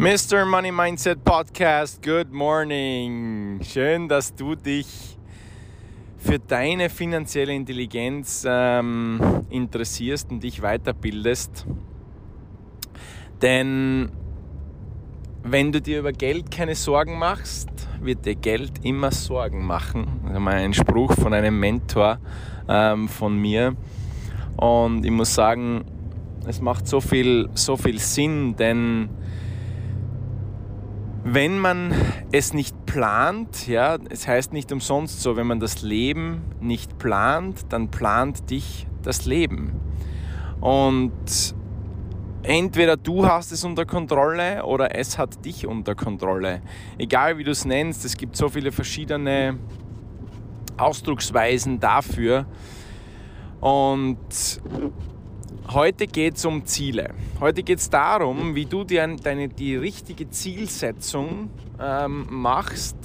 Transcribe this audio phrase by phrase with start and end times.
[0.00, 0.46] Mr.
[0.46, 3.60] Money Mindset Podcast, good morning.
[3.62, 5.18] Schön, dass du dich
[6.16, 11.66] für deine finanzielle Intelligenz ähm, interessierst und dich weiterbildest.
[13.42, 14.10] Denn
[15.42, 17.68] wenn du dir über Geld keine Sorgen machst,
[18.00, 20.22] wird dir Geld immer Sorgen machen.
[20.22, 22.20] Das ist ein Spruch von einem Mentor
[22.70, 23.76] ähm, von mir.
[24.56, 25.84] Und ich muss sagen,
[26.46, 29.10] es macht so viel, so viel Sinn, denn
[31.24, 31.94] wenn man
[32.32, 37.66] es nicht plant, ja, es heißt nicht umsonst so, wenn man das Leben nicht plant,
[37.68, 39.72] dann plant dich das Leben.
[40.60, 41.54] Und
[42.42, 46.62] entweder du hast es unter Kontrolle oder es hat dich unter Kontrolle.
[46.98, 49.58] Egal wie du es nennst, es gibt so viele verschiedene
[50.76, 52.46] Ausdrucksweisen dafür.
[53.60, 54.18] Und
[55.72, 57.14] Heute geht es um Ziele.
[57.38, 61.48] Heute geht es darum, wie du dir deine, die richtige Zielsetzung
[61.80, 62.96] ähm, machst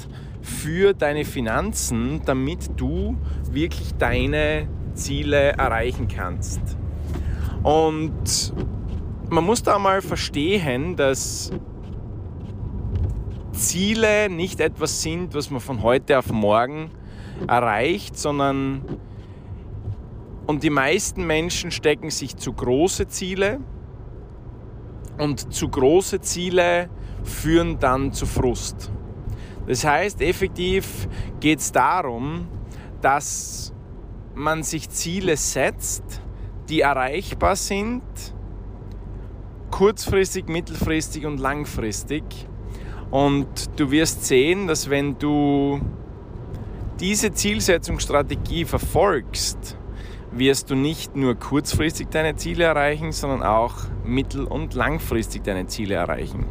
[0.41, 3.17] für deine Finanzen, damit du
[3.51, 6.59] wirklich deine Ziele erreichen kannst.
[7.61, 8.51] Und
[9.29, 11.51] man muss da mal verstehen, dass
[13.51, 16.89] Ziele nicht etwas sind, was man von heute auf morgen
[17.47, 18.81] erreicht, sondern
[20.47, 23.59] und die meisten Menschen stecken sich zu große Ziele
[25.17, 26.89] und zu große Ziele
[27.23, 28.91] führen dann zu Frust.
[29.67, 31.07] Das heißt, effektiv
[31.39, 32.47] geht es darum,
[33.01, 33.73] dass
[34.35, 36.03] man sich Ziele setzt,
[36.69, 38.03] die erreichbar sind,
[39.71, 42.23] kurzfristig, mittelfristig und langfristig.
[43.09, 43.47] Und
[43.79, 45.79] du wirst sehen, dass wenn du
[46.99, 49.77] diese Zielsetzungsstrategie verfolgst,
[50.37, 55.95] wirst du nicht nur kurzfristig deine Ziele erreichen, sondern auch mittel- und langfristig deine Ziele
[55.95, 56.45] erreichen.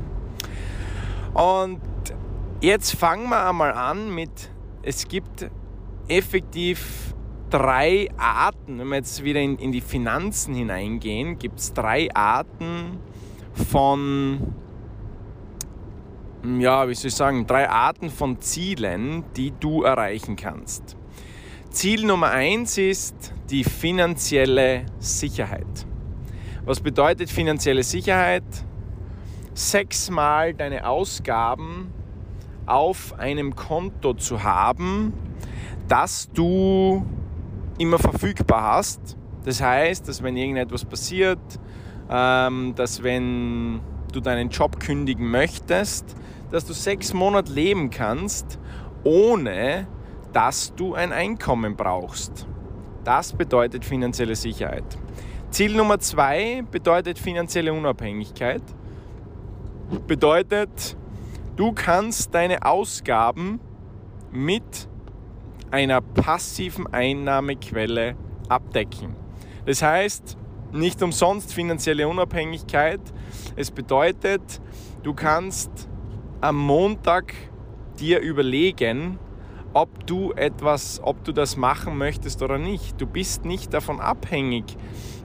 [1.35, 1.81] Und
[2.61, 4.51] jetzt fangen wir einmal an mit,
[4.83, 5.51] es gibt
[6.09, 7.15] effektiv
[7.51, 12.99] drei Arten, wenn wir jetzt wieder in, in die Finanzen hineingehen, gibt es drei Arten
[13.53, 14.55] von,
[16.59, 20.97] ja, wie soll ich sagen, drei Arten von Zielen, die du erreichen kannst.
[21.75, 25.67] Ziel Nummer eins ist die finanzielle Sicherheit.
[26.65, 28.45] Was bedeutet finanzielle Sicherheit?
[29.55, 31.93] Sechsmal deine Ausgaben
[32.65, 35.13] auf einem Konto zu haben,
[35.89, 37.05] das du
[37.77, 39.17] immer verfügbar hast.
[39.45, 41.41] Das heißt, dass wenn irgendetwas passiert,
[42.09, 43.81] ähm, dass wenn
[44.13, 46.15] du deinen Job kündigen möchtest,
[46.53, 48.61] dass du sechs Monate leben kannst,
[49.03, 49.89] ohne
[50.35, 52.47] dass du ein Einkommen brauchst.
[53.05, 54.85] Das bedeutet finanzielle Sicherheit.
[55.51, 58.63] Ziel Nummer zwei bedeutet finanzielle Unabhängigkeit.
[60.07, 60.97] Bedeutet,
[61.55, 63.61] du kannst deine Ausgaben
[64.33, 64.89] mit
[65.71, 68.17] einer passiven Einnahmequelle
[68.49, 69.15] abdecken.
[69.67, 70.37] Das heißt,
[70.73, 73.01] nicht umsonst finanzielle Unabhängigkeit.
[73.55, 74.61] Es bedeutet,
[75.05, 75.89] du kannst
[76.41, 77.33] am Montag
[78.01, 79.21] dir überlegen,
[79.75, 83.01] ob du etwas, ob du das machen möchtest oder nicht.
[83.01, 84.65] Du bist nicht davon abhängig,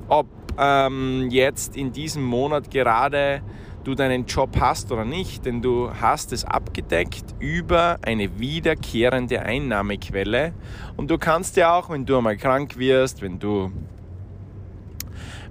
[0.08, 0.28] ob
[0.58, 3.42] ähm, jetzt in diesem Monat gerade
[3.84, 10.54] du deinen Job hast oder nicht, denn du hast es abgedeckt über eine wiederkehrende Einnahmequelle
[10.98, 13.72] und du kannst ja auch, wenn du einmal krank wirst, wenn du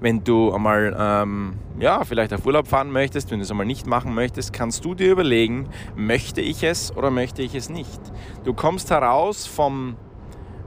[0.01, 3.87] wenn du einmal ähm, ja, vielleicht auf Urlaub fahren möchtest, wenn du es einmal nicht
[3.87, 8.01] machen möchtest, kannst du dir überlegen, möchte ich es oder möchte ich es nicht.
[8.45, 9.97] Du kommst heraus vom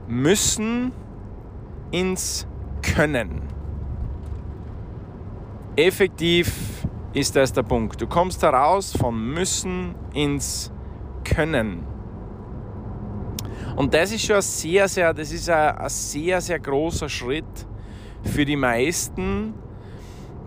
[0.06, 0.92] Müssen
[1.90, 2.46] ins
[2.82, 3.42] Können.
[5.76, 6.52] Effektiv
[7.14, 8.00] ist das der Punkt.
[8.00, 10.70] Du kommst heraus vom Müssen ins
[11.24, 11.86] Können.
[13.76, 17.66] Und das ist schon ein sehr, sehr, das ist ein, ein sehr, sehr großer Schritt
[18.24, 19.54] für die meisten,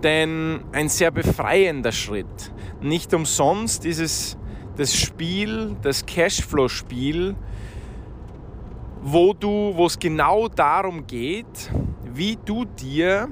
[0.04, 2.52] denn ein sehr befreiender Schritt.
[2.82, 4.38] Nicht umsonst ist es
[4.78, 7.36] das Spiel, das Cashflow-Spiel,
[9.02, 11.72] wo du, wo es genau darum geht,
[12.14, 13.28] wie du dir,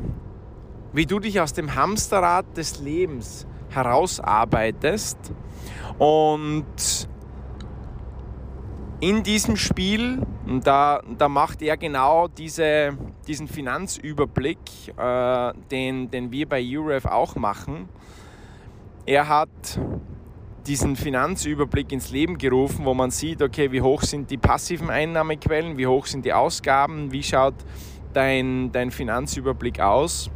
[0.94, 5.18] wie du dich aus dem Hamsterrad des Lebens herausarbeitest
[5.98, 7.08] und
[9.04, 10.22] in diesem Spiel,
[10.64, 12.98] da, da macht er genau diese,
[13.28, 14.58] diesen Finanzüberblick,
[14.98, 17.90] äh, den, den wir bei UREF auch machen.
[19.06, 19.50] Er hat
[20.66, 25.78] diesen Finanzüberblick ins Leben gerufen, wo man sieht, okay, wie hoch sind die passiven Einnahmequellen,
[25.78, 27.56] wie hoch sind die Ausgaben, wie schaut
[28.14, 30.32] dein, dein Finanzüberblick aus.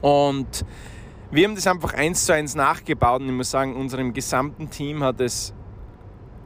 [0.00, 0.64] Und
[1.32, 5.02] wir haben das einfach eins zu eins nachgebaut und ich muss sagen, unserem gesamten Team
[5.02, 5.54] hat es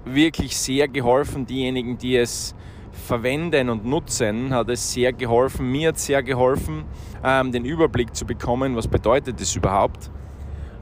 [0.04, 1.46] wirklich sehr geholfen.
[1.46, 2.54] Diejenigen, die es
[2.92, 5.70] verwenden und nutzen, hat es sehr geholfen.
[5.70, 6.84] Mir hat es sehr geholfen,
[7.24, 10.10] ähm, den Überblick zu bekommen, was bedeutet das überhaupt.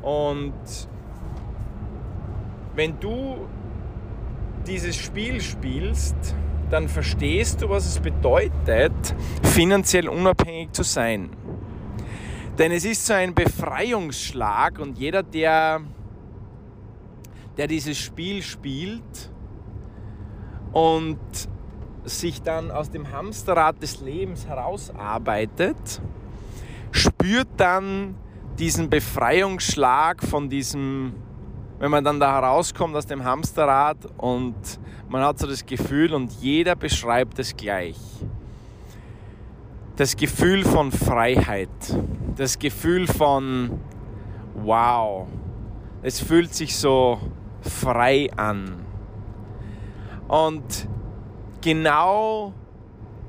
[0.03, 0.55] Und
[2.75, 3.47] wenn du
[4.67, 6.17] dieses Spiel spielst,
[6.71, 8.93] dann verstehst du, was es bedeutet,
[9.43, 11.31] finanziell unabhängig zu sein.
[12.59, 15.81] Denn es ist so ein Befreiungsschlag und jeder, der,
[17.61, 19.31] der dieses Spiel spielt
[20.73, 21.19] und
[22.05, 26.01] sich dann aus dem Hamsterrad des Lebens herausarbeitet,
[26.91, 28.15] spürt dann
[28.59, 31.13] diesen Befreiungsschlag von diesem,
[31.79, 34.55] wenn man dann da herauskommt aus dem Hamsterrad und
[35.11, 37.99] man hat so das Gefühl und jeder beschreibt es gleich.
[39.97, 41.69] Das Gefühl von Freiheit,
[42.37, 43.81] das Gefühl von
[44.55, 45.27] wow,
[46.01, 47.21] es fühlt sich so
[47.63, 48.87] frei an.
[50.29, 50.89] Und
[51.61, 52.55] genau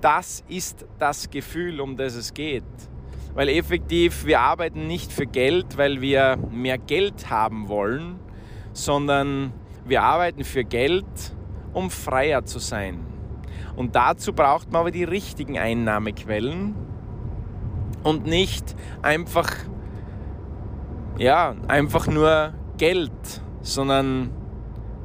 [0.01, 2.63] das ist das Gefühl, um das es geht.
[3.33, 8.19] Weil effektiv, wir arbeiten nicht für Geld, weil wir mehr Geld haben wollen,
[8.73, 9.53] sondern
[9.85, 11.05] wir arbeiten für Geld,
[11.73, 13.05] um freier zu sein.
[13.75, 16.75] Und dazu braucht man aber die richtigen Einnahmequellen
[18.03, 19.49] und nicht einfach,
[21.17, 23.11] ja, einfach nur Geld,
[23.61, 24.31] sondern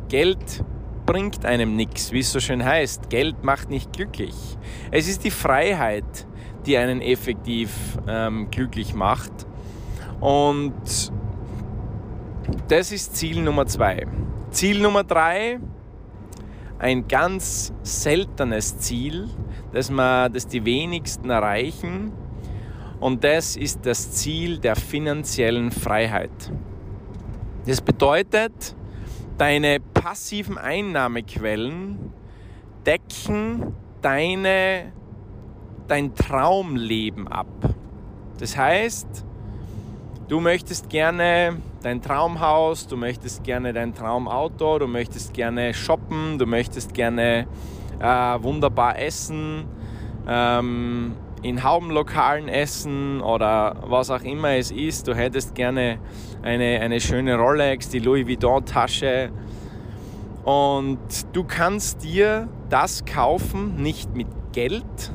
[0.08, 0.64] Geld
[1.04, 3.08] bringt einem nichts, wie es so schön heißt.
[3.10, 4.34] Geld macht nicht glücklich.
[4.90, 6.26] Es ist die Freiheit,
[6.66, 7.70] die einen effektiv
[8.08, 9.32] ähm, glücklich macht.
[10.20, 10.74] Und
[12.68, 14.06] das ist Ziel Nummer zwei.
[14.50, 15.60] Ziel Nummer drei,
[16.78, 19.28] ein ganz seltenes Ziel,
[19.72, 22.12] das, man, das die wenigsten erreichen.
[22.98, 26.50] Und das ist das Ziel der finanziellen Freiheit.
[27.66, 28.76] Das bedeutet,
[29.38, 32.12] deine passiven Einnahmequellen
[32.86, 34.92] decken deine,
[35.88, 37.48] dein Traumleben ab.
[38.38, 39.24] Das heißt,
[40.28, 46.46] du möchtest gerne dein Traumhaus, du möchtest gerne dein Traumauto, du möchtest gerne shoppen, du
[46.46, 47.48] möchtest gerne
[47.98, 48.06] äh,
[48.42, 49.64] wunderbar essen,
[50.28, 51.16] ähm,
[51.46, 55.06] in Haubenlokalen essen oder was auch immer es ist.
[55.06, 55.98] Du hättest gerne
[56.42, 59.30] eine, eine schöne Rolex, die Louis Vuitton-Tasche.
[60.44, 60.98] Und
[61.32, 65.12] du kannst dir das kaufen, nicht mit Geld,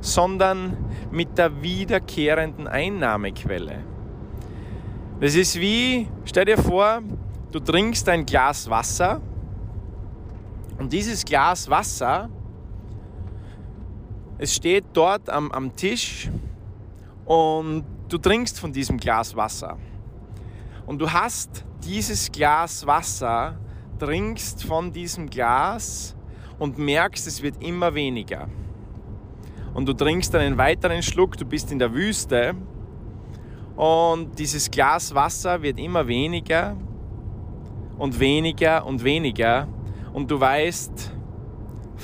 [0.00, 0.76] sondern
[1.10, 3.78] mit der wiederkehrenden Einnahmequelle.
[5.20, 7.00] Das ist wie, stell dir vor,
[7.52, 9.20] du trinkst ein Glas Wasser
[10.78, 12.28] und dieses Glas Wasser,
[14.44, 16.30] es steht dort am, am Tisch
[17.24, 19.78] und du trinkst von diesem Glas Wasser.
[20.84, 23.58] Und du hast dieses Glas Wasser,
[23.98, 26.14] trinkst von diesem Glas
[26.58, 28.48] und merkst, es wird immer weniger.
[29.72, 32.54] Und du trinkst einen weiteren Schluck, du bist in der Wüste
[33.76, 36.76] und dieses Glas Wasser wird immer weniger
[37.96, 39.68] und weniger und weniger.
[40.12, 41.13] Und du weißt,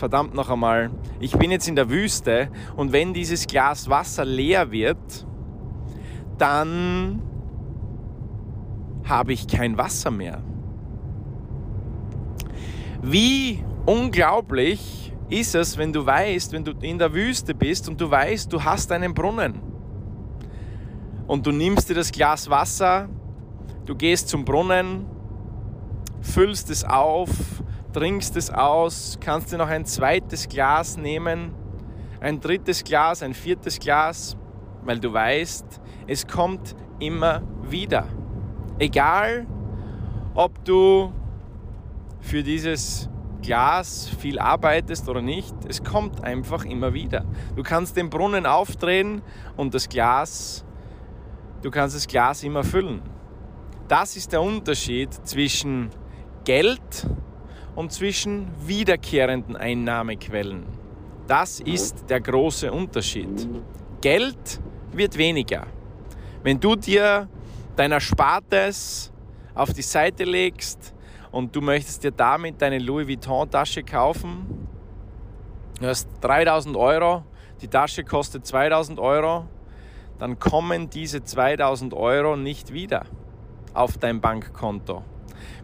[0.00, 4.72] verdammt noch einmal, ich bin jetzt in der Wüste und wenn dieses Glas Wasser leer
[4.72, 5.26] wird,
[6.38, 7.22] dann
[9.04, 10.42] habe ich kein Wasser mehr.
[13.02, 18.10] Wie unglaublich ist es, wenn du weißt, wenn du in der Wüste bist und du
[18.10, 19.60] weißt, du hast einen Brunnen.
[21.26, 23.08] Und du nimmst dir das Glas Wasser,
[23.84, 25.06] du gehst zum Brunnen,
[26.20, 27.30] füllst es auf,
[27.92, 31.54] trinkst es aus, kannst dir noch ein zweites Glas nehmen,
[32.20, 34.36] ein drittes Glas, ein viertes Glas,
[34.82, 38.06] weil du weißt, es kommt immer wieder.
[38.78, 39.46] Egal,
[40.34, 41.12] ob du
[42.20, 43.08] für dieses
[43.42, 47.24] Glas viel arbeitest oder nicht, es kommt einfach immer wieder.
[47.56, 49.22] Du kannst den Brunnen aufdrehen
[49.56, 50.64] und das Glas,
[51.62, 53.02] du kannst das Glas immer füllen.
[53.88, 55.90] Das ist der Unterschied zwischen
[56.44, 57.29] Geld und
[57.90, 60.64] zwischen wiederkehrenden Einnahmequellen.
[61.26, 63.48] Das ist der große Unterschied.
[64.00, 64.60] Geld
[64.92, 65.66] wird weniger.
[66.42, 67.28] Wenn du dir
[67.76, 69.12] dein Erspartes
[69.54, 70.94] auf die Seite legst
[71.30, 74.66] und du möchtest dir damit deine Louis Vuitton-Tasche kaufen,
[75.80, 77.24] du hast 3000 Euro,
[77.60, 79.46] die Tasche kostet 2000 Euro,
[80.18, 83.06] dann kommen diese 2000 Euro nicht wieder
[83.72, 85.04] auf dein Bankkonto.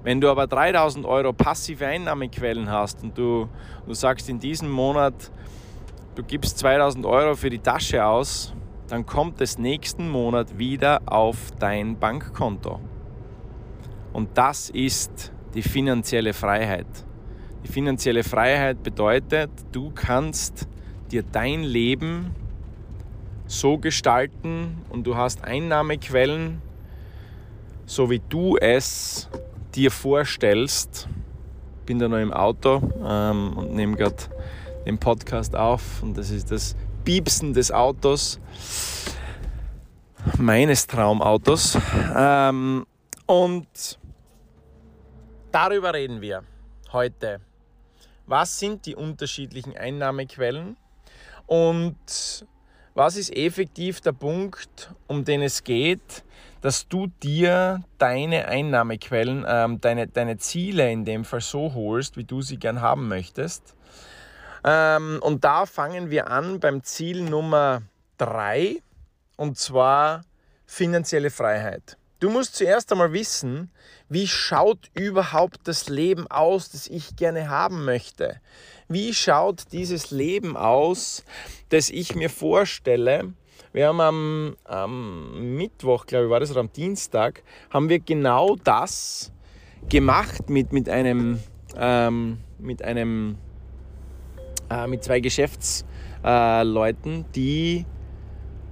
[0.02, 3.48] Wenn du aber 3000 Euro passive Einnahmequellen hast und du,
[3.86, 5.30] du sagst in diesem Monat,
[6.14, 8.54] du gibst 2000 Euro für die Tasche aus,
[8.88, 12.80] dann kommt es nächsten Monat wieder auf dein Bankkonto.
[14.12, 16.86] Und das ist die finanzielle Freiheit.
[17.64, 20.68] Die finanzielle Freiheit bedeutet, du kannst
[21.10, 22.34] dir dein Leben
[23.46, 26.62] so gestalten und du hast Einnahmequellen,
[27.86, 29.28] so wie du es
[29.76, 31.08] dir vorstellst.
[31.84, 34.16] Bin da noch im Auto ähm, und nehme gerade
[34.86, 38.40] den Podcast auf und das ist das Piepsen des Autos,
[40.38, 41.78] meines Traumautos.
[42.16, 42.86] Ähm,
[43.26, 43.98] und
[45.52, 46.42] darüber reden wir
[46.92, 47.40] heute.
[48.26, 50.76] Was sind die unterschiedlichen Einnahmequellen
[51.46, 52.44] und
[52.94, 56.24] was ist effektiv der Punkt, um den es geht,
[56.60, 62.24] dass du dir deine Einnahmequellen, ähm, deine, deine Ziele in dem Fall so holst, wie
[62.24, 63.74] du sie gern haben möchtest.
[64.64, 67.82] Ähm, und da fangen wir an beim Ziel Nummer
[68.18, 68.82] drei
[69.36, 70.22] und zwar
[70.66, 71.96] finanzielle Freiheit.
[72.18, 73.70] Du musst zuerst einmal wissen,
[74.08, 78.40] wie schaut überhaupt das Leben aus, das ich gerne haben möchte.
[78.88, 81.24] Wie schaut dieses Leben aus,
[81.68, 83.34] das ich mir vorstelle?
[83.72, 88.56] Wir haben am, am Mittwoch, glaube ich, war das oder am Dienstag, haben wir genau
[88.62, 89.32] das
[89.88, 91.38] gemacht mit, mit einem,
[91.76, 93.36] ähm, mit einem,
[94.70, 97.86] äh, mit zwei Geschäftsleuten, die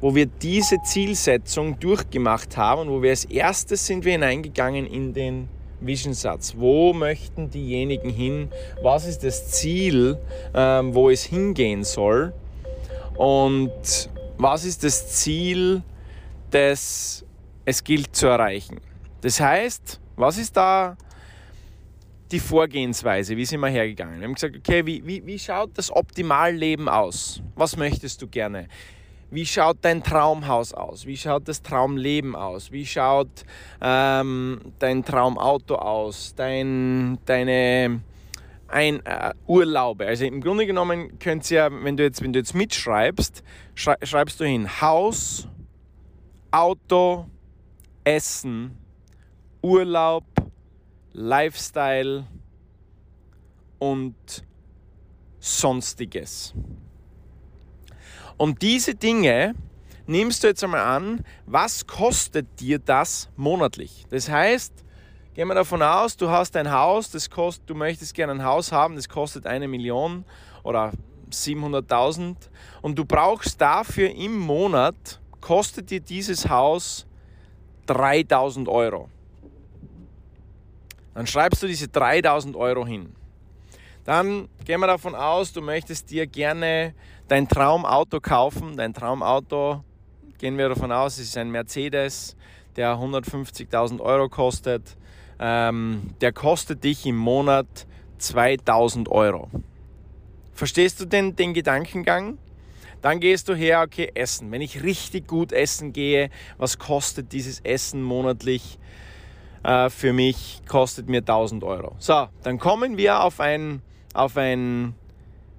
[0.04, 5.14] wo wir diese Zielsetzung durchgemacht haben und wo wir als erstes sind wir hineingegangen in
[5.14, 5.48] den
[5.80, 6.56] Vision-Satz.
[6.58, 8.50] Wo möchten diejenigen hin?
[8.82, 10.18] Was ist das Ziel,
[10.54, 12.34] ähm, wo es hingehen soll?
[13.16, 14.10] Und
[14.44, 15.82] was ist das Ziel,
[16.50, 17.24] das
[17.64, 18.78] es gilt zu erreichen?
[19.22, 20.98] Das heißt, was ist da
[22.30, 23.38] die Vorgehensweise?
[23.38, 24.20] Wie sind wir hergegangen?
[24.20, 27.40] Wir haben gesagt, okay, wie, wie, wie schaut das Optimalleben aus?
[27.54, 28.68] Was möchtest du gerne?
[29.30, 31.06] Wie schaut dein Traumhaus aus?
[31.06, 32.70] Wie schaut das Traumleben aus?
[32.70, 33.46] Wie schaut
[33.80, 36.34] ähm, dein Traumauto aus?
[36.36, 38.02] Dein, deine
[38.68, 40.06] ein, äh, Urlaube?
[40.06, 43.42] Also im Grunde genommen könnt ihr, wenn du jetzt, wenn du jetzt mitschreibst,
[43.74, 45.48] schrei schreibst du hin Haus,
[46.50, 47.26] Auto,
[48.04, 48.78] Essen,
[49.62, 50.24] Urlaub,
[51.12, 52.26] Lifestyle
[53.78, 54.14] und
[55.38, 56.54] Sonstiges.
[58.36, 59.54] Und diese Dinge
[60.06, 64.06] nimmst du jetzt einmal an, was kostet dir das monatlich?
[64.10, 64.83] Das heißt,
[65.34, 68.72] gehen wir davon aus, du hast ein Haus, das kostet, du möchtest gerne ein Haus
[68.72, 70.24] haben, das kostet eine Million
[70.62, 70.92] oder
[71.30, 72.36] 700.000
[72.82, 77.06] und du brauchst dafür im Monat, kostet dir dieses Haus
[77.86, 79.08] 3000 Euro.
[81.14, 83.14] Dann schreibst du diese 3000 Euro hin.
[84.04, 86.94] Dann gehen wir davon aus, du möchtest dir gerne
[87.28, 88.76] dein Traumauto kaufen.
[88.76, 89.82] Dein Traumauto,
[90.38, 92.36] gehen wir davon aus, es ist ein Mercedes,
[92.76, 94.96] der 150.000 Euro kostet.
[95.38, 97.66] Ähm, der kostet dich im Monat
[98.18, 99.50] 2000 Euro.
[100.52, 102.38] Verstehst du den, den Gedankengang?
[103.02, 104.50] Dann gehst du her, okay, essen.
[104.50, 108.78] Wenn ich richtig gut essen gehe, was kostet dieses Essen monatlich?
[109.62, 111.96] Äh, für mich kostet mir 1000 Euro.
[111.98, 113.82] So, dann kommen wir auf ein,
[114.14, 114.94] auf ein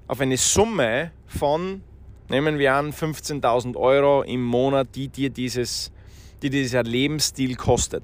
[0.07, 1.81] auf eine Summe von,
[2.29, 5.91] nehmen wir an, 15.000 Euro im Monat, die dir dieses,
[6.41, 8.03] die dieser Lebensstil kostet.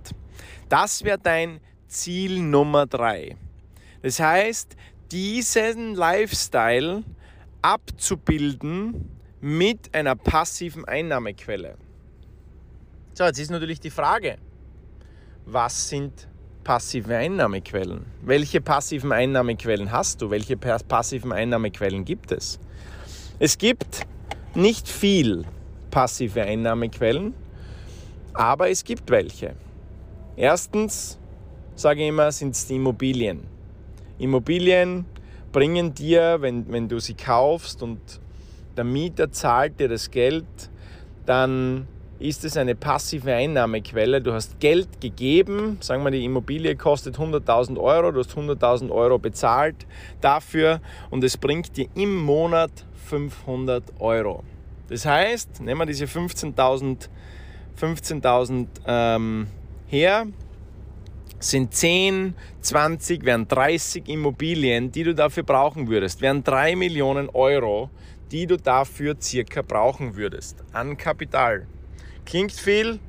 [0.72, 1.60] Das wäre dein
[1.90, 3.36] Ziel Nummer drei.
[4.04, 4.78] Das heißt,
[5.12, 7.04] diesen Lifestyle
[7.62, 9.10] abzubilden
[9.42, 11.76] mit einer passiven Einnahmequelle.
[13.14, 14.38] So, jetzt ist natürlich die Frage,
[15.46, 16.30] was sind
[16.64, 18.06] passive Einnahmequellen.
[18.22, 20.30] Welche passiven Einnahmequellen hast du?
[20.30, 22.62] Welche passiven Einnahmequellen gibt es?
[23.40, 24.08] Es gibt
[24.56, 25.44] nicht viel
[25.90, 27.34] passive Einnahmequellen,
[28.34, 29.54] aber es gibt welche.
[30.36, 31.20] Erstens,
[31.76, 33.42] sage ich immer, sind es die Immobilien.
[34.18, 35.06] Immobilien
[35.52, 38.00] bringen dir, wenn, wenn du sie kaufst und
[38.78, 40.46] der Mieter zahlt dir das Geld,
[41.26, 41.88] dann
[42.20, 44.22] ist es eine passive Einnahmequelle.
[44.22, 49.18] Du hast Geld gegeben, sagen wir, die Immobilie kostet 100.000 Euro, du hast 100.000 Euro
[49.18, 49.88] bezahlt
[50.22, 52.72] dafür und es bringt dir im Monat
[53.08, 54.44] 500 Euro.
[54.88, 57.10] Das heißt, nehmen wir diese 15.000
[57.76, 58.22] 15
[58.86, 59.48] ähm,
[59.92, 60.28] her,
[61.40, 67.90] sind 10, 20, wären 30 Immobilien, die du dafür brauchen würdest, wären 3 Millionen Euro,
[68.32, 71.68] die du dafür circa brauchen würdest an Kapital.
[72.26, 73.00] Klingt viel,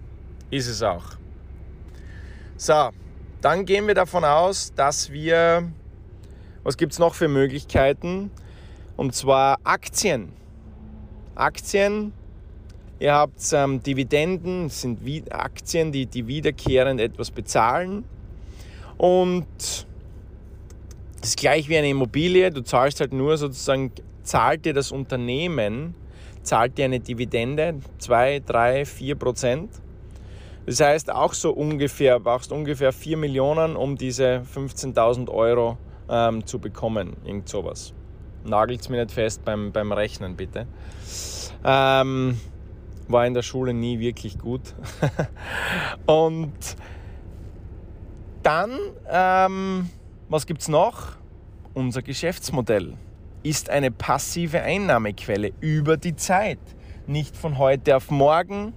[0.51, 1.05] ist es auch.
[2.57, 2.91] So,
[3.41, 5.71] dann gehen wir davon aus, dass wir,
[6.63, 8.31] was gibt es noch für Möglichkeiten?
[8.97, 10.33] Und zwar Aktien.
[11.35, 12.13] Aktien
[13.03, 15.01] ihr habt ähm, Dividenden, das sind
[15.33, 18.05] Aktien, die, die wiederkehrend etwas bezahlen.
[18.97, 19.47] Und
[21.21, 23.91] das ist gleich wie eine Immobilie, du zahlst halt nur sozusagen,
[24.23, 25.97] zahlt dir das Unternehmen,
[26.43, 29.71] zahlt dir eine Dividende, 2, 3, 4 Prozent.
[30.65, 35.77] Das heißt, auch so ungefähr, brauchst ungefähr 4 Millionen, um diese 15.000 Euro
[36.09, 37.17] ähm, zu bekommen.
[37.25, 37.93] Irgend sowas.
[38.45, 40.69] Nagelt es mir nicht fest beim, beim Rechnen, bitte.
[41.65, 42.39] Ähm,
[43.13, 44.75] war in der Schule nie wirklich gut.
[46.07, 46.53] Und
[48.43, 48.79] dann,
[49.09, 49.91] ähm,
[50.29, 51.13] was gibt es noch?
[51.75, 52.95] Unser Geschäftsmodell
[53.43, 56.59] ist eine passive Einnahmequelle über die Zeit.
[57.07, 58.73] Nicht von heute auf morgen,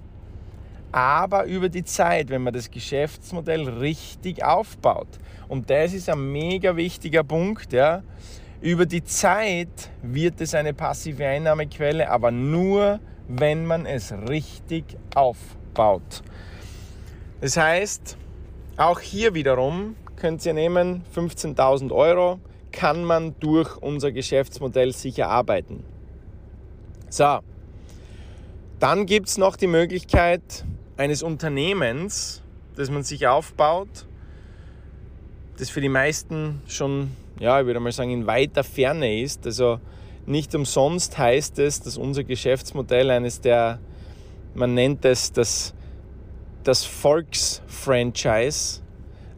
[0.92, 5.08] aber über die Zeit, wenn man das Geschäftsmodell richtig aufbaut.
[5.48, 7.74] Und das ist ein mega wichtiger Punkt.
[7.74, 8.04] Ja.
[8.62, 16.24] Über die Zeit wird es eine passive Einnahmequelle, aber nur, wenn man es richtig aufbaut.
[17.42, 18.18] Das heißt,
[18.78, 22.40] auch hier wiederum könnt ihr nehmen, 15.000 Euro
[22.72, 25.84] kann man durch unser Geschäftsmodell sicher arbeiten.
[27.10, 27.40] So,
[28.80, 30.66] dann gibt es noch die Möglichkeit,
[30.98, 32.42] eines Unternehmens,
[32.76, 34.06] das man sich aufbaut,
[35.58, 39.46] das für die meisten schon, ja, ich würde mal sagen, in weiter Ferne ist.
[39.46, 39.80] Also
[40.26, 43.80] nicht umsonst heißt es, dass unser Geschäftsmodell eines der,
[44.54, 45.74] man nennt es das,
[46.64, 48.82] das Volksfranchise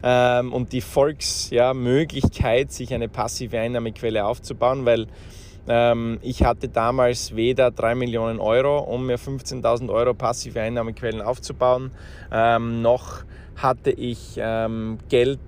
[0.02, 5.06] ähm, und die Volksmöglichkeit, ja, sich eine passive Einnahmequelle aufzubauen, weil
[5.68, 11.90] ähm, ich hatte damals weder 3 Millionen Euro, um mir 15.000 Euro passive Einnahmequellen aufzubauen,
[12.32, 13.24] ähm, noch
[13.56, 15.40] hatte ich ähm, Geld,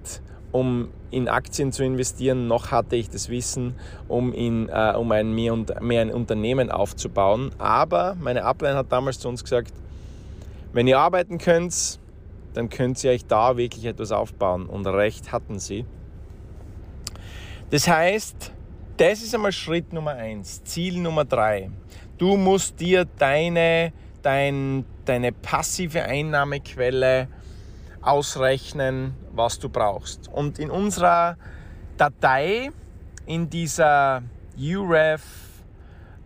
[0.52, 3.75] um in Aktien zu investieren, noch hatte ich das Wissen,
[4.09, 7.50] um, in, äh, um ein, mehr, mehr ein Unternehmen aufzubauen.
[7.59, 9.73] Aber meine Upline hat damals zu uns gesagt,
[10.73, 11.99] wenn ihr arbeiten könnt,
[12.54, 14.66] dann könnt ihr euch da wirklich etwas aufbauen.
[14.66, 15.85] Und recht hatten sie.
[17.71, 18.52] Das heißt,
[18.97, 20.63] das ist einmal Schritt Nummer eins.
[20.65, 21.71] Ziel Nummer drei.
[22.19, 27.28] Du musst dir deine, dein, deine passive Einnahmequelle
[28.02, 30.28] ausrechnen, was du brauchst.
[30.28, 31.36] Und in unserer
[31.97, 32.71] Datei,
[33.26, 34.23] in dieser
[34.58, 35.23] UREF,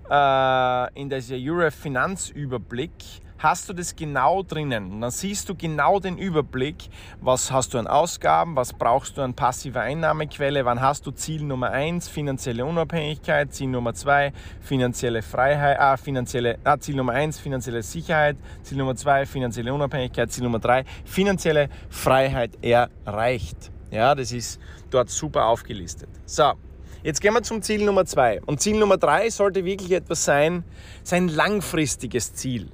[0.08, 4.90] äh, in dieser UREF Finanzüberblick, hast du das genau drinnen.
[4.90, 6.88] Und dann siehst du genau den Überblick,
[7.20, 11.42] was hast du an Ausgaben, was brauchst du an passiver Einnahmequelle, wann hast du Ziel
[11.42, 17.38] Nummer 1, finanzielle Unabhängigkeit, Ziel Nummer 2, finanzielle Freiheit, ah, finanzielle, ah, Ziel Nummer 1,
[17.38, 23.70] finanzielle Sicherheit, Ziel Nummer 2, finanzielle Unabhängigkeit, Ziel Nummer 3, finanzielle Freiheit erreicht.
[23.90, 24.58] Ja, das ist
[24.90, 26.08] dort super aufgelistet.
[26.24, 26.54] So,
[27.02, 28.40] Jetzt gehen wir zum Ziel Nummer 2.
[28.46, 30.64] Und Ziel Nummer 3 sollte wirklich etwas sein,
[31.02, 32.70] sein langfristiges Ziel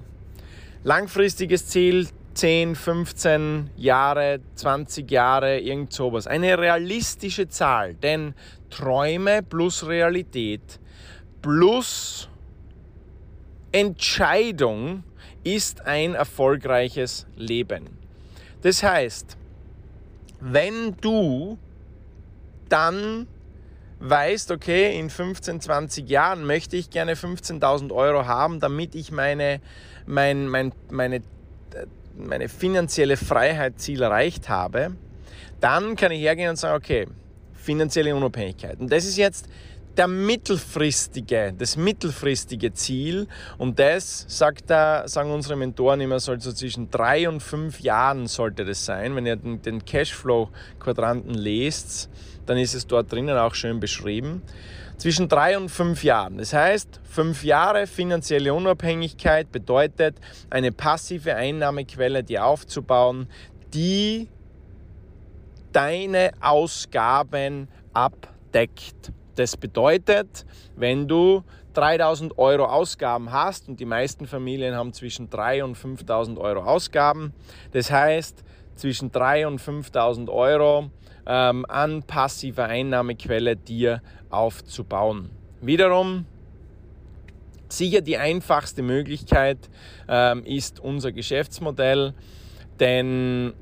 [0.83, 6.27] langfristiges Ziel 10, 15 Jahre, 20 Jahre, irgend sowas.
[6.27, 8.35] Eine realistische Zahl, denn
[8.71, 10.81] Träume plus Realität
[11.43, 12.29] plus
[13.73, 15.05] Entscheidung
[15.45, 17.89] ist ein erfolgreiches Leben.
[18.63, 19.37] Das heißt,
[20.41, 21.59] wenn du
[22.69, 23.27] dann
[24.01, 29.61] weißt, okay, in 15, 20 Jahren möchte ich gerne 15.000 Euro haben, damit ich meine
[30.07, 31.23] mein, mein, meine,
[32.17, 34.97] meine finanzielle Freiheitsziel erreicht habe,
[35.61, 37.07] dann kann ich hergehen und sagen, okay,
[37.55, 38.81] finanzielle Unabhängigkeit.
[38.81, 39.47] Und das ist jetzt
[39.97, 43.27] der mittelfristige, das mittelfristige Ziel
[43.59, 48.27] und das, sagt da, sagen unsere Mentoren immer, soll so zwischen drei und fünf Jahren
[48.27, 49.17] sollte das sein.
[49.17, 52.09] Wenn ihr den, den Cashflow-Quadranten lest,
[52.47, 54.43] dann ist es dort drinnen auch schön beschrieben
[55.01, 56.37] zwischen drei und fünf Jahren.
[56.37, 60.17] Das heißt, fünf Jahre finanzielle Unabhängigkeit bedeutet,
[60.51, 63.27] eine passive Einnahmequelle dir aufzubauen,
[63.73, 64.29] die
[65.73, 69.11] deine Ausgaben abdeckt.
[69.37, 70.45] Das bedeutet,
[70.77, 76.39] wenn du 3000 Euro Ausgaben hast und die meisten Familien haben zwischen 3 und 5000
[76.39, 77.33] Euro Ausgaben,
[77.73, 80.91] das heißt zwischen 3 und 5000 Euro
[81.27, 85.31] ähm, an passiver Einnahmequelle dir aufzubauen.
[85.61, 86.27] Wiederum
[87.69, 89.59] sicher die einfachste Möglichkeit
[90.09, 92.15] ähm, ist unser Geschäftsmodell,
[92.79, 93.53] denn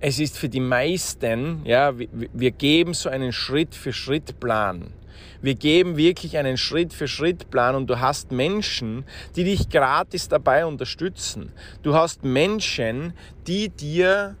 [0.00, 4.92] es ist für die meisten, ja, wir, wir geben so einen Schritt-für-Schritt-Plan.
[5.40, 9.04] Wir geben wirklich einen Schritt-für-Schritt-Plan und du hast Menschen,
[9.36, 11.52] die dich gratis dabei unterstützen.
[11.82, 13.12] Du hast Menschen,
[13.46, 14.36] die dir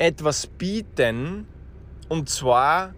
[0.00, 1.46] etwas bieten
[2.08, 2.94] und zwar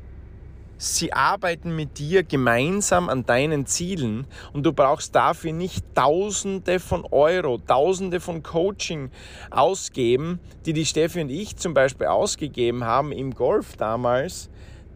[0.79, 7.05] sie arbeiten mit dir gemeinsam an deinen Zielen und du brauchst dafür nicht Tausende von
[7.11, 9.11] Euro, Tausende von Coaching
[9.51, 14.49] ausgeben, die die Steffi und ich zum Beispiel ausgegeben haben im Golf damals.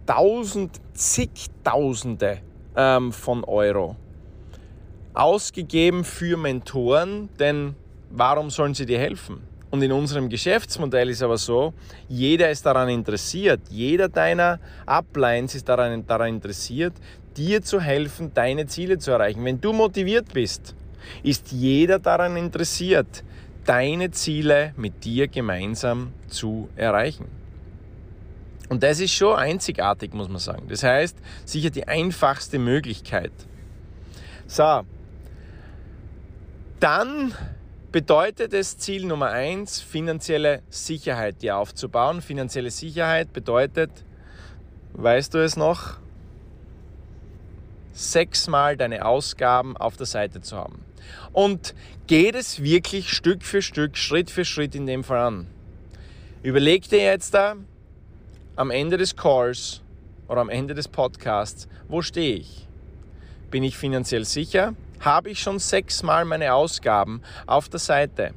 [0.06, 2.38] Tausend, zigtausende
[2.76, 3.96] ähm, von Euro
[5.16, 7.74] ausgegeben für Mentoren, denn
[8.10, 9.55] warum sollen sie dir helfen?
[9.76, 11.74] Und in unserem Geschäftsmodell ist aber so,
[12.08, 16.94] jeder ist daran interessiert, jeder deiner Uplines ist daran, daran interessiert,
[17.36, 19.44] dir zu helfen, deine Ziele zu erreichen.
[19.44, 20.74] Wenn du motiviert bist,
[21.22, 23.22] ist jeder daran interessiert,
[23.66, 27.26] deine Ziele mit dir gemeinsam zu erreichen.
[28.70, 30.68] Und das ist schon einzigartig, muss man sagen.
[30.70, 33.32] Das heißt, sicher die einfachste Möglichkeit.
[34.46, 34.86] So,
[36.80, 37.34] dann
[37.92, 42.20] bedeutet es Ziel Nummer eins, finanzielle Sicherheit dir aufzubauen.
[42.20, 43.90] Finanzielle Sicherheit bedeutet,
[44.94, 45.98] weißt du es noch,
[47.92, 50.84] sechsmal deine Ausgaben auf der Seite zu haben.
[51.32, 51.74] Und
[52.06, 55.46] geht es wirklich Stück für Stück, Schritt für Schritt in dem Fall an.
[56.42, 57.56] Überleg dir jetzt da
[58.56, 59.82] am Ende des Calls
[60.28, 62.66] oder am Ende des Podcasts, wo stehe ich?
[63.50, 64.74] Bin ich finanziell sicher?
[65.06, 68.34] Habe ich schon sechsmal meine Ausgaben auf der Seite.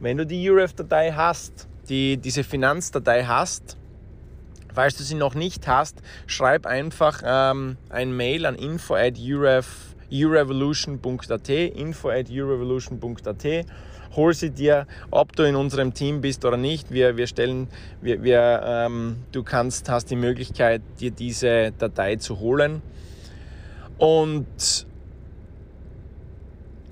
[0.00, 3.78] Wenn du die UREF-Datei hast, die, diese Finanzdatei hast,
[4.74, 9.14] falls du sie noch nicht hast, schreib einfach ähm, ein Mail an info at
[10.10, 13.64] urevolution.at, info at urevolution.at
[14.14, 16.90] hol sie dir, ob du in unserem Team bist oder nicht.
[16.90, 17.68] Wir, wir stellen,
[18.00, 22.82] wir, wir, ähm, du kannst, hast die Möglichkeit, dir diese Datei zu holen.
[23.98, 24.86] Und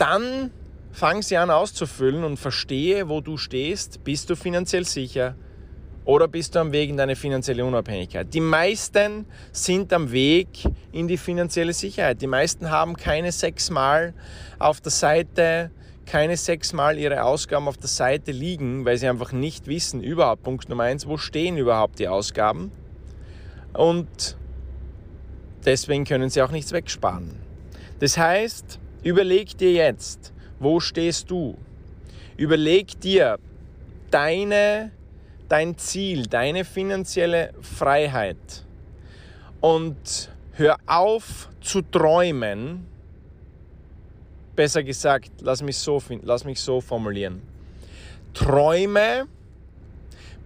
[0.00, 0.50] dann
[0.92, 4.02] fang sie an auszufüllen und verstehe, wo du stehst.
[4.02, 5.36] Bist du finanziell sicher
[6.04, 8.32] oder bist du am Weg in deine finanzielle Unabhängigkeit?
[8.32, 12.22] Die meisten sind am Weg in die finanzielle Sicherheit.
[12.22, 14.14] Die meisten haben keine sechsmal
[14.58, 15.70] auf der Seite,
[16.06, 20.68] keine sechsmal ihre Ausgaben auf der Seite liegen, weil sie einfach nicht wissen, überhaupt, Punkt
[20.68, 22.72] Nummer eins, wo stehen überhaupt die Ausgaben?
[23.74, 24.36] Und
[25.64, 27.30] deswegen können sie auch nichts wegsparen.
[28.00, 31.56] Das heißt, Überleg dir jetzt, wo stehst du?
[32.36, 33.38] Überleg dir
[34.10, 34.92] deine,
[35.48, 38.66] dein Ziel, deine finanzielle Freiheit
[39.60, 42.86] und hör auf zu träumen.
[44.54, 47.40] Besser gesagt, lass mich so, lass mich so formulieren.
[48.34, 49.26] Träume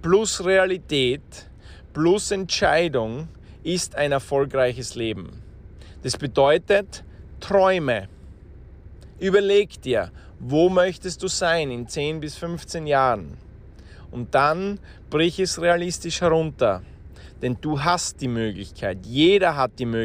[0.00, 1.48] plus Realität
[1.92, 3.28] plus Entscheidung
[3.64, 5.42] ist ein erfolgreiches Leben.
[6.02, 7.02] Das bedeutet,
[7.40, 8.08] träume
[9.24, 13.38] Überleg dir, wo möchtest du sein in 10 bis 15 Jahren?
[14.10, 16.82] Und dann brich es realistisch herunter.
[17.40, 20.02] Denn du hast die Möglichkeit, jeder hat die Möglichkeit,